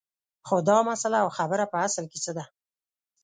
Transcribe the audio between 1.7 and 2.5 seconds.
په اصل کې څه ده